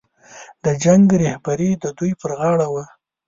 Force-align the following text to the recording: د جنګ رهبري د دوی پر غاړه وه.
د 0.63 0.65
جنګ 0.83 1.05
رهبري 1.21 1.71
د 1.83 1.85
دوی 1.97 2.11
پر 2.21 2.31
غاړه 2.39 2.67
وه. 2.73 2.85